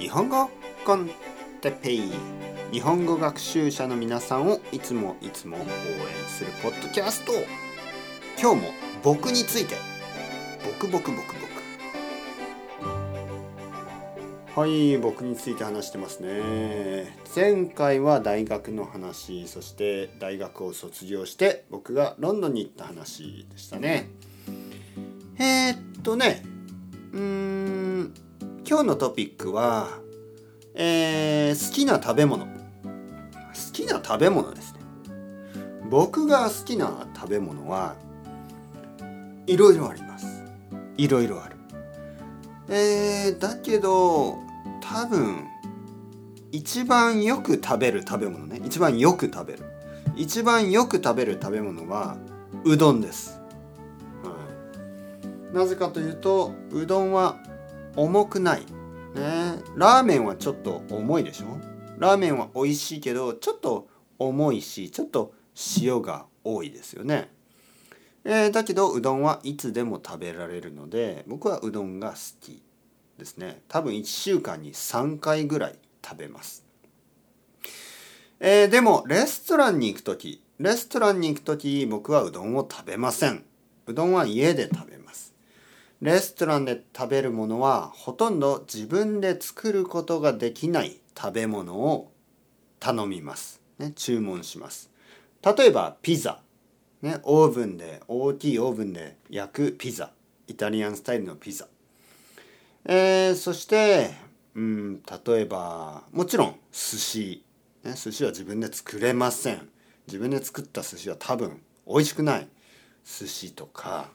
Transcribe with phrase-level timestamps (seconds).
[0.00, 0.48] 日本語
[0.86, 1.10] コン
[1.60, 2.10] テペイ。
[2.72, 5.66] 日本語学習者の皆さんをいつもいつも応援
[6.26, 7.32] するポッドキャスト。
[8.40, 9.74] 今日も僕について。
[10.64, 11.34] 僕僕僕
[14.54, 14.58] 僕。
[14.58, 17.14] はい僕について話してますね。
[17.36, 24.08] 前回は大学の話そして大学を卒業して僕がロンドンに行った話でしたね。
[25.38, 26.42] えー、っとね
[27.12, 27.79] うん。
[28.70, 29.88] 今日のトピックは、
[30.76, 32.46] えー、好きな食べ物。
[32.46, 32.50] 好
[33.72, 34.80] きな食べ物ですね。
[35.90, 37.96] 僕が好きな食べ物は
[39.48, 40.44] いろいろあります。
[40.96, 41.56] いろいろある。
[42.68, 44.38] えー、だけど
[44.80, 45.48] 多分
[46.52, 48.60] 一番よく食べる食べ物ね。
[48.64, 49.64] 一番よく食べる。
[50.14, 52.18] 一番よく食べる食べ物は
[52.62, 53.40] うどんです、
[54.22, 54.32] は
[55.52, 57.36] い、なぜかというとうどんは
[57.96, 58.66] 重くない、ね、
[59.76, 61.58] ラーメンはちょっと重いでしょ？
[61.98, 65.34] ラーメンは美味しいけどちょっと重いしちょっと
[65.82, 67.30] 塩が多いですよね、
[68.24, 72.62] えー、だけどうどんはいつでも食べられるので僕はうどんが好き
[73.18, 73.62] ですね。
[73.68, 76.64] 多分1週間に3回ぐらい食べます、
[78.38, 83.44] えー、でもレストランに行く時レストランに行く時僕はうどんを食べません。
[83.86, 85.29] うどんは家で食べます。
[86.00, 92.10] レストランで食べるものはほとんど自分で作ることができない食べ物を
[92.78, 94.90] 頼みます、ね、注文します。
[95.44, 96.40] 例えばピザ、
[97.02, 100.10] ね、オーブンで大きいオーブンで焼くピザ。
[100.46, 101.68] イタリアンスタイルのピザ。
[102.86, 104.10] えー、そして、
[104.54, 107.44] うん、例えばもちろん寿司、
[107.84, 109.68] ね、寿司は自分で作れません。
[110.06, 112.48] 自分で作った寿司は多分美味しくない。
[113.04, 114.10] 寿司とか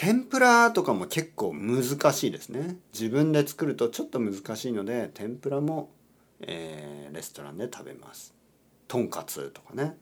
[0.00, 1.82] 天ぷらとかも結構難
[2.12, 2.76] しいですね。
[2.92, 5.90] 自分で作るとちょっと難しいので天ぷらも、
[6.38, 8.32] えー、レストランで食べます。
[8.86, 9.96] とんかつとかね。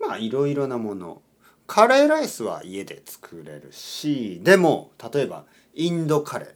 [0.00, 1.20] まあいろいろなもの。
[1.66, 5.44] カレーライスは家で作れるしでも例えば
[5.74, 6.48] インドカレー。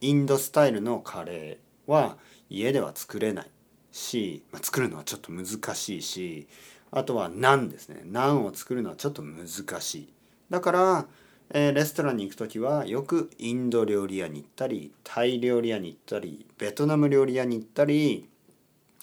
[0.00, 2.16] インドスタイルのカレーは
[2.48, 3.50] 家では作れない
[3.92, 6.48] し、まあ、作るのはちょっと難しいし
[6.90, 8.02] あとはナンですね。
[8.06, 9.46] ナンを作るのはちょっと難
[9.80, 10.12] しい。
[10.50, 11.06] だから、
[11.52, 18.28] えー、レストランに行く時はよくインド料理屋に行ったりタイ料理屋に行ったりベトナム料理屋に行ったり、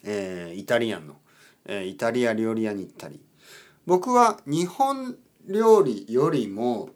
[0.04, 1.18] えー、イタリアンの、
[1.66, 3.20] えー、イタリア料理屋に行ったり
[3.86, 6.90] 僕は日本料理よりも、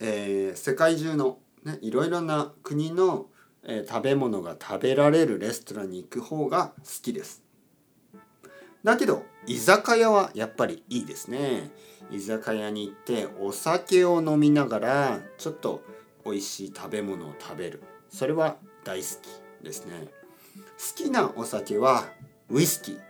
[0.00, 3.26] え、世界中の、ね、いろいろな国の、
[3.62, 7.42] え、食べ物が食べられるレストランに行く方が好きです。
[8.84, 11.70] だけど居酒屋はやっぱりいいですね。
[12.10, 15.82] 居酒屋に行ってお酒を飲みながらちょっと
[16.24, 17.82] 美味しい食べ物を食べる。
[18.10, 19.06] それは大好
[19.60, 20.08] きですね。
[20.56, 22.04] 好きなお酒は
[22.50, 23.00] ウイスキー。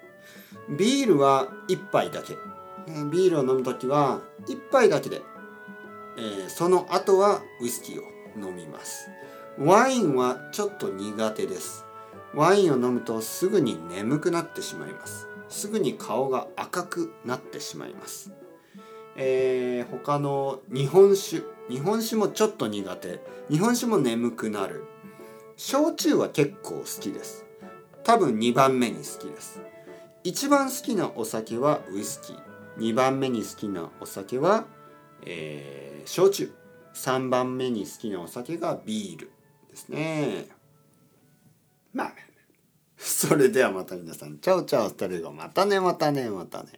[0.77, 2.37] ビールは1杯だけ。
[3.11, 5.23] ビールを飲む時は1杯だけで、
[6.17, 8.05] えー、その後はウイスキーを
[8.37, 9.11] 飲みます
[9.59, 11.85] ワインはちょっと苦手です
[12.35, 18.33] ワインを飲むとすぐに眠くなってしまいますすぐに顔が赤くなってしまいます、
[19.17, 21.43] えー、他の日本酒。
[21.69, 23.21] 日本酒もちょっと苦手。
[23.51, 24.85] 日本酒も眠くなる。
[25.57, 27.45] 焼酎は結構好きです。
[28.05, 29.61] 多分2番目に好きです。
[30.25, 32.39] 一番好きなお酒はウイスキー。
[32.79, 34.65] 2番目に好きなお酒は、
[35.25, 36.53] えー、焼酎。
[36.95, 39.31] 3番目に好きなお酒がビール
[39.71, 40.47] ですね。
[43.23, 46.71] それではまた皆さんチャオチャオストレゴまたねまたねまたね。